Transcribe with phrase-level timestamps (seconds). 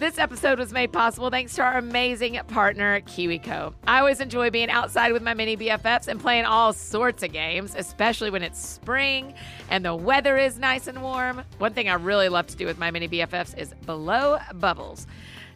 [0.00, 3.74] This episode was made possible thanks to our amazing partner, KiwiCo.
[3.86, 7.74] I always enjoy being outside with my mini BFFs and playing all sorts of games,
[7.76, 9.34] especially when it's spring
[9.68, 11.42] and the weather is nice and warm.
[11.58, 15.06] One thing I really love to do with my mini BFFs is blow bubbles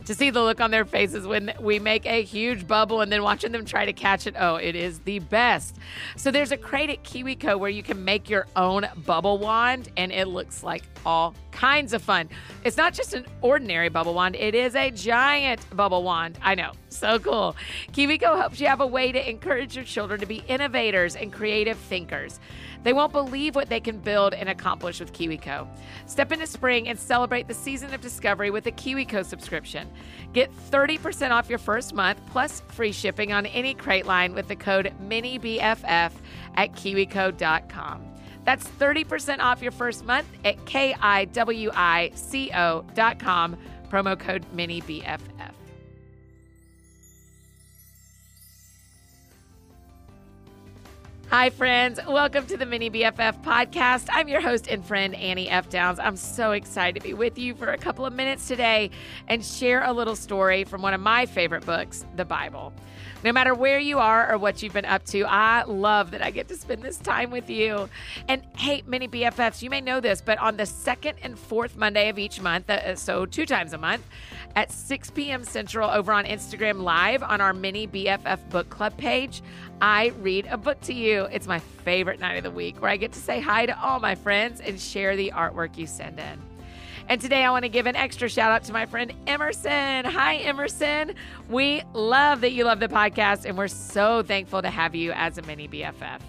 [0.07, 3.23] to see the look on their faces when we make a huge bubble and then
[3.23, 4.35] watching them try to catch it.
[4.39, 5.77] Oh, it is the best.
[6.17, 10.13] So there's a crate at KiwiCo where you can make your own bubble wand and
[10.13, 12.29] it looks like all kinds of fun.
[12.65, 16.39] It's not just an ordinary bubble wand, it is a giant bubble wand.
[16.43, 17.57] I know, so cool.
[17.93, 21.77] KiwiCo helps you have a way to encourage your children to be innovators and creative
[21.77, 22.41] thinkers.
[22.83, 25.67] They won't believe what they can build and accomplish with KiwiCo.
[26.07, 29.91] Step into spring and celebrate the season of discovery with a KiwiCo subscription.
[30.35, 34.57] Get 30% off your first month plus free shipping on any crate line with the
[34.57, 36.13] code MINIBFF
[36.57, 38.03] at kiwico.com.
[38.45, 41.17] That's 30% off your first month at K-I-W-I-C-O.com,
[43.91, 45.54] promo code MINIBFF.
[51.37, 51.99] Hi, friends.
[52.07, 54.07] Welcome to the Mini BFF podcast.
[54.13, 55.69] I'm your host and friend, Annie F.
[55.69, 55.99] Downs.
[55.99, 58.93] I'm so excited to be with you for a couple of minutes today
[59.27, 62.73] and share a little story from one of my favorite books, the Bible.
[63.25, 66.31] No matter where you are or what you've been up to, I love that I
[66.31, 67.89] get to spend this time with you.
[68.29, 72.11] And hey, Mini BFFs, you may know this, but on the second and fourth Monday
[72.11, 74.07] of each month, uh, so two times a month,
[74.57, 75.45] at 6 p.m.
[75.45, 79.43] Central over on Instagram Live on our Mini BFF Book Club page,
[79.81, 81.25] I read a book to you.
[81.25, 84.01] It's my favorite night of the week where I get to say hi to all
[84.01, 86.41] my friends and share the artwork you send in.
[87.09, 90.07] And today I want to give an extra shout out to my friend Emerson.
[90.07, 91.15] Hi, Emerson.
[91.51, 95.37] We love that you love the podcast, and we're so thankful to have you as
[95.37, 96.21] a mini BFF.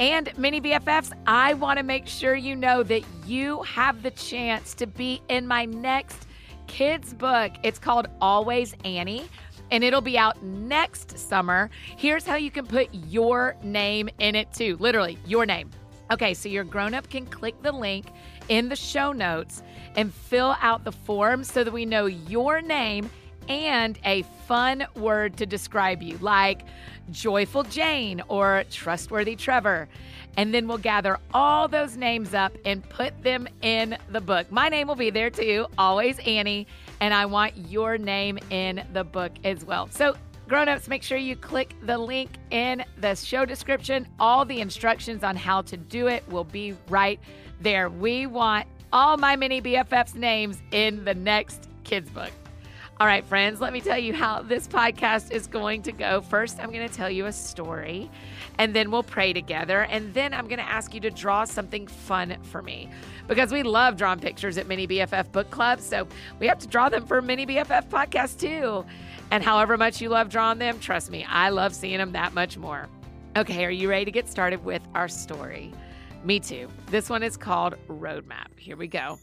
[0.00, 4.74] And mini BFFs, I want to make sure you know that you have the chance
[4.74, 6.26] to be in my next
[6.72, 7.52] kids book.
[7.62, 9.28] It's called Always Annie
[9.70, 11.68] and it'll be out next summer.
[11.98, 14.78] Here's how you can put your name in it too.
[14.80, 15.70] Literally, your name.
[16.10, 18.06] Okay, so your grown up can click the link
[18.48, 19.62] in the show notes
[19.96, 23.10] and fill out the form so that we know your name
[23.48, 26.64] and a fun word to describe you, like
[27.10, 29.88] Joyful Jane or Trustworthy Trevor.
[30.36, 34.50] And then we'll gather all those names up and put them in the book.
[34.50, 36.66] My name will be there too, always Annie,
[37.00, 39.88] and I want your name in the book as well.
[39.90, 40.14] So,
[40.48, 44.08] grown-ups, make sure you click the link in the show description.
[44.18, 47.20] All the instructions on how to do it will be right
[47.60, 47.90] there.
[47.90, 52.30] We want all my mini BFFs names in the next kids book.
[53.02, 56.20] All right, friends, let me tell you how this podcast is going to go.
[56.20, 58.08] First, I'm going to tell you a story,
[58.58, 59.80] and then we'll pray together.
[59.86, 62.88] And then I'm going to ask you to draw something fun for me
[63.26, 65.80] because we love drawing pictures at Mini BFF Book Club.
[65.80, 66.06] So
[66.38, 68.84] we have to draw them for Mini BFF Podcast too.
[69.32, 72.56] And however much you love drawing them, trust me, I love seeing them that much
[72.56, 72.88] more.
[73.36, 75.72] Okay, are you ready to get started with our story?
[76.22, 76.68] Me too.
[76.86, 78.56] This one is called Roadmap.
[78.56, 79.18] Here we go.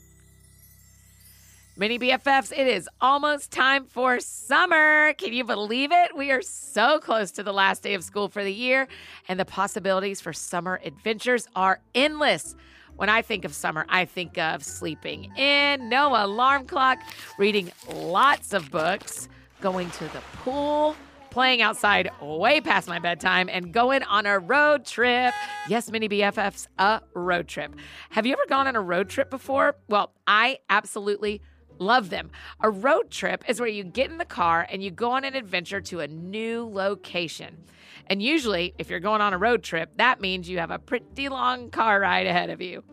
[1.79, 5.13] Mini BFFs, it is almost time for summer.
[5.13, 6.13] Can you believe it?
[6.13, 8.90] We are so close to the last day of school for the year,
[9.29, 12.53] and the possibilities for summer adventures are endless.
[12.97, 17.00] When I think of summer, I think of sleeping in, no alarm clock,
[17.38, 19.29] reading lots of books,
[19.61, 20.97] going to the pool,
[21.29, 25.34] playing outside way past my bedtime, and going on a road trip.
[25.69, 27.73] Yes, mini BFFs, a road trip.
[28.09, 29.78] Have you ever gone on a road trip before?
[29.88, 31.41] Well, I absolutely
[31.79, 32.29] Love them.
[32.62, 35.34] A road trip is where you get in the car and you go on an
[35.34, 37.63] adventure to a new location.
[38.07, 41.29] And usually, if you're going on a road trip, that means you have a pretty
[41.29, 42.84] long car ride ahead of you.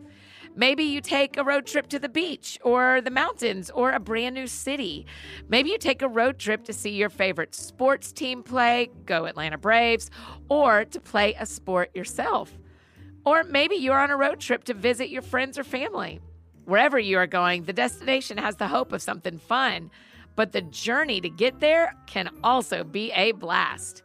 [0.55, 4.33] Maybe you take a road trip to the beach or the mountains or a brand
[4.33, 5.05] new city.
[5.47, 9.57] Maybe you take a road trip to see your favorite sports team play, go Atlanta
[9.59, 10.09] Braves,
[10.49, 12.57] or to play a sport yourself.
[13.23, 16.21] Or maybe you're on a road trip to visit your friends or family.
[16.67, 19.89] Wherever you are going, the destination has the hope of something fun,
[20.35, 24.03] but the journey to get there can also be a blast.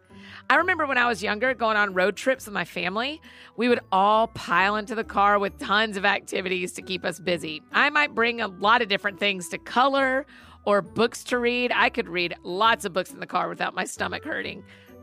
[0.48, 3.20] I remember when I was younger going on road trips with my family,
[3.56, 7.64] we would all pile into the car with tons of activities to keep us busy.
[7.72, 10.24] I might bring a lot of different things to color
[10.64, 11.72] or books to read.
[11.74, 14.62] I could read lots of books in the car without my stomach hurting,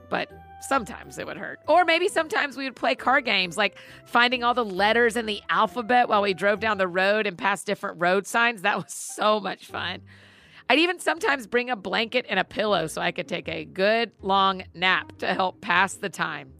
[0.10, 1.60] but sometimes it would hurt.
[1.68, 5.42] Or maybe sometimes we would play card games like finding all the letters in the
[5.50, 8.62] alphabet while we drove down the road and past different road signs.
[8.62, 10.02] That was so much fun.
[10.70, 14.12] I'd even sometimes bring a blanket and a pillow so I could take a good
[14.22, 16.54] long nap to help pass the time.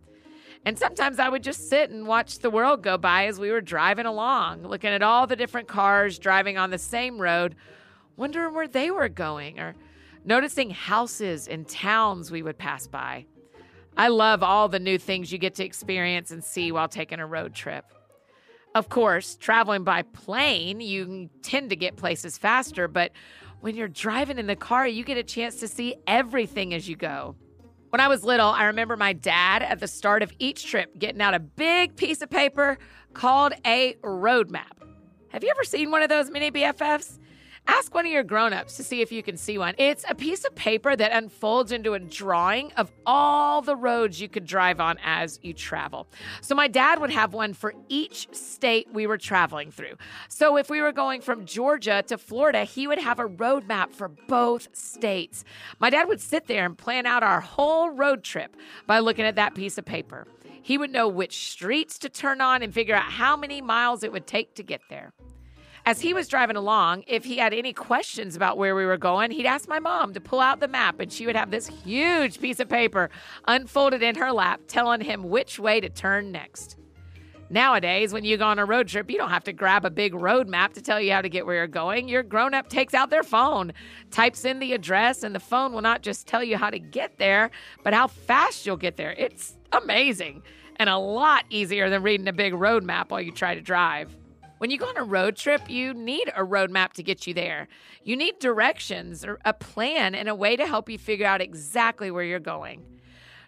[0.66, 3.62] And sometimes I would just sit and watch the world go by as we were
[3.62, 7.56] driving along, looking at all the different cars driving on the same road,
[8.18, 9.76] wondering where they were going, or
[10.26, 13.26] noticing houses and towns we would pass by.
[13.98, 17.28] I love all the new things you get to experience and see while taking a
[17.28, 17.86] road trip.
[18.76, 23.12] Of course, traveling by plane, you tend to get places faster, but
[23.62, 26.96] when you're driving in the car, you get a chance to see everything as you
[26.96, 27.36] go.
[27.90, 31.22] When I was little, I remember my dad at the start of each trip getting
[31.22, 32.78] out a big piece of paper
[33.14, 34.84] called a road map.
[35.30, 37.18] Have you ever seen one of those mini BFFs?
[37.70, 39.76] Ask one of your grown-ups to see if you can see one.
[39.78, 44.28] It's a piece of paper that unfolds into a drawing of all the roads you
[44.28, 46.08] could drive on as you travel.
[46.42, 49.98] So my dad would have one for each state we were traveling through.
[50.30, 53.94] So if we were going from Georgia to Florida, he would have a road map
[53.94, 55.44] for both states.
[55.78, 58.58] My dad would sit there and plan out our whole road trip
[58.88, 60.26] by looking at that piece of paper.
[60.64, 64.12] He would know which streets to turn on and figure out how many miles it
[64.12, 65.14] would take to get there.
[65.86, 69.32] As he was driving along, if he had any questions about where we were going,
[69.32, 72.40] he'd ask my mom to pull out the map and she would have this huge
[72.40, 73.10] piece of paper
[73.48, 76.76] unfolded in her lap telling him which way to turn next.
[77.52, 80.14] Nowadays, when you go on a road trip, you don't have to grab a big
[80.14, 82.08] road map to tell you how to get where you're going.
[82.08, 83.74] Your grown up takes out their phone,
[84.12, 87.18] types in the address, and the phone will not just tell you how to get
[87.18, 87.50] there,
[87.84, 89.16] but how fast you'll get there.
[89.18, 90.44] It's amazing
[90.76, 94.16] and a lot easier than reading a big road map while you try to drive.
[94.60, 97.70] When you go on a road trip, you need a roadmap to get you there.
[98.04, 102.12] You need directions or a plan and a way to help you figure out exactly
[102.12, 102.84] where you're going.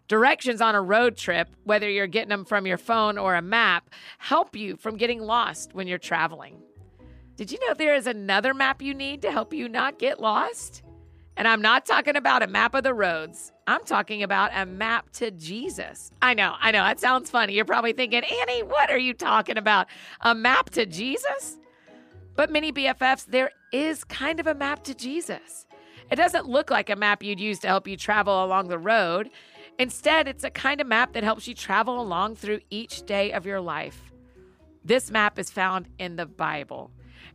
[0.08, 3.90] Directions on a road trip, whether you're getting them from your phone or a map,
[4.19, 6.62] help you from getting lost when you're traveling.
[7.36, 10.81] Did you know there is another map you need to help you not get lost?
[11.41, 13.51] And I'm not talking about a map of the roads.
[13.65, 16.11] I'm talking about a map to Jesus.
[16.21, 17.55] I know, I know, that sounds funny.
[17.55, 19.88] You're probably thinking, Annie, what are you talking about?
[20.21, 21.57] A map to Jesus?
[22.35, 25.65] But mini BFFs, there is kind of a map to Jesus.
[26.11, 29.31] It doesn't look like a map you'd use to help you travel along the road.
[29.79, 33.47] Instead, it's a kind of map that helps you travel along through each day of
[33.47, 34.11] your life.
[34.85, 36.91] This map is found in the Bible.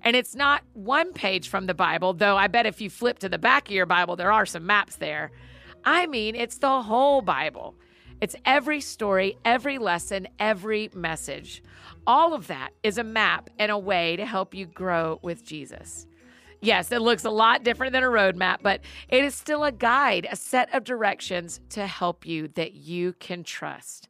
[0.06, 3.28] And it's not one page from the Bible, though I bet if you flip to
[3.28, 5.32] the back of your Bible, there are some maps there.
[5.84, 7.74] I mean, it's the whole Bible.
[8.20, 11.60] It's every story, every lesson, every message.
[12.06, 16.06] All of that is a map and a way to help you grow with Jesus.
[16.60, 20.28] Yes, it looks a lot different than a roadmap, but it is still a guide,
[20.30, 24.08] a set of directions to help you that you can trust.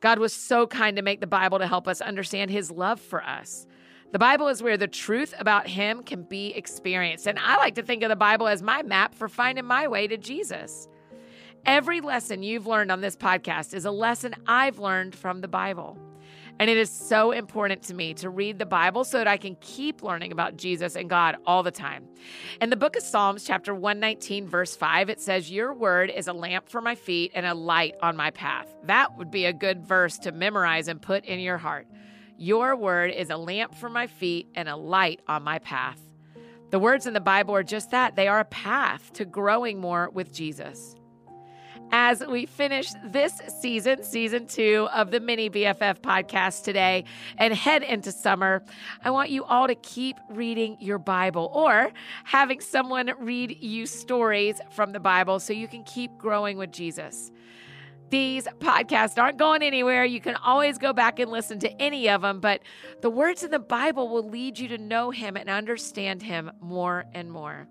[0.00, 3.22] God was so kind to make the Bible to help us understand his love for
[3.22, 3.68] us.
[4.12, 7.28] The Bible is where the truth about Him can be experienced.
[7.28, 10.08] And I like to think of the Bible as my map for finding my way
[10.08, 10.88] to Jesus.
[11.64, 15.96] Every lesson you've learned on this podcast is a lesson I've learned from the Bible.
[16.58, 19.56] And it is so important to me to read the Bible so that I can
[19.60, 22.06] keep learning about Jesus and God all the time.
[22.60, 26.32] In the book of Psalms, chapter 119, verse 5, it says, Your word is a
[26.32, 28.66] lamp for my feet and a light on my path.
[28.84, 31.86] That would be a good verse to memorize and put in your heart.
[32.42, 36.00] Your word is a lamp for my feet and a light on my path.
[36.70, 40.08] The words in the Bible are just that they are a path to growing more
[40.08, 40.96] with Jesus.
[41.92, 47.04] As we finish this season, season two of the Mini BFF podcast today,
[47.36, 48.62] and head into summer,
[49.04, 51.92] I want you all to keep reading your Bible or
[52.24, 57.30] having someone read you stories from the Bible so you can keep growing with Jesus.
[58.10, 60.04] These podcasts aren't going anywhere.
[60.04, 62.60] You can always go back and listen to any of them, but
[63.02, 67.04] the words in the Bible will lead you to know Him and understand Him more
[67.14, 67.68] and more.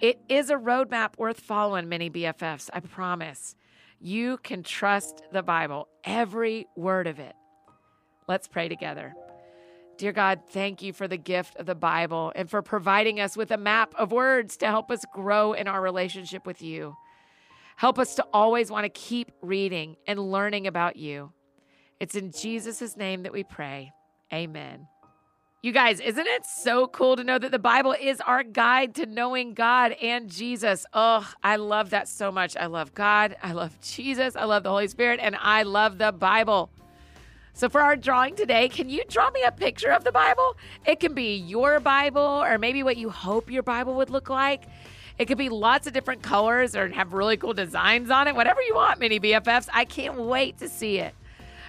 [0.00, 3.54] It is a roadmap worth following, mini BFFs, I promise.
[4.00, 7.34] You can trust the Bible, every word of it.
[8.26, 9.14] Let's pray together.
[9.96, 13.50] Dear God, thank you for the gift of the Bible and for providing us with
[13.50, 16.96] a map of words to help us grow in our relationship with you.
[17.78, 21.32] Help us to always want to keep reading and learning about you.
[22.00, 23.92] It's in Jesus' name that we pray.
[24.34, 24.88] Amen.
[25.62, 29.06] You guys, isn't it so cool to know that the Bible is our guide to
[29.06, 30.86] knowing God and Jesus?
[30.92, 32.56] Oh, I love that so much.
[32.56, 33.36] I love God.
[33.44, 34.34] I love Jesus.
[34.34, 35.20] I love the Holy Spirit.
[35.22, 36.70] And I love the Bible.
[37.52, 40.56] So, for our drawing today, can you draw me a picture of the Bible?
[40.84, 44.64] It can be your Bible or maybe what you hope your Bible would look like.
[45.18, 48.62] It could be lots of different colors or have really cool designs on it, whatever
[48.62, 49.68] you want, mini BFFs.
[49.72, 51.14] I can't wait to see it.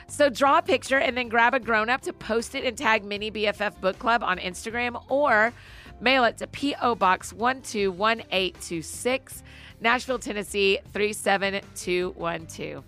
[0.07, 3.05] So draw a picture and then grab a grown up to post it and tag
[3.05, 5.53] Mini BFF Book Club on Instagram or
[6.01, 6.95] Mail it to P.O.
[6.95, 9.43] Box 121826,
[9.81, 12.85] Nashville, Tennessee 37212.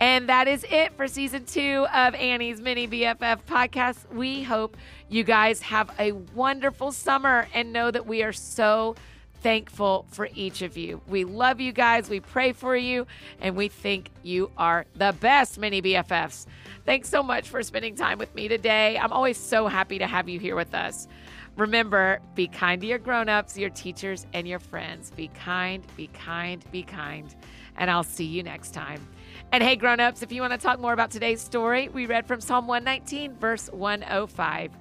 [0.00, 4.10] And that is it for season two of Annie's Mini BFF podcast.
[4.10, 4.78] We hope
[5.10, 8.96] you guys have a wonderful summer and know that we are so
[9.42, 11.00] thankful for each of you.
[11.08, 12.08] We love you guys.
[12.08, 13.06] We pray for you,
[13.40, 16.46] and we think you are the best mini BFFs.
[16.84, 18.98] Thanks so much for spending time with me today.
[18.98, 21.08] I'm always so happy to have you here with us.
[21.56, 25.10] Remember, be kind to your grown-ups, your teachers, and your friends.
[25.10, 27.34] Be kind, be kind, be kind.
[27.76, 29.06] And I'll see you next time.
[29.52, 32.40] And hey, grown-ups, if you want to talk more about today's story, we read from
[32.40, 34.72] Psalm 119, verse 105.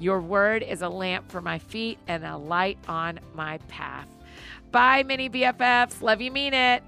[0.00, 4.08] Your word is a lamp for my feet and a light on my path.
[4.72, 6.00] Bye, mini BFFs.
[6.00, 6.82] Love you, mean it.